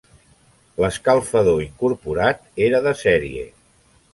[0.83, 3.45] L'escalfador incorporat era de sèrie.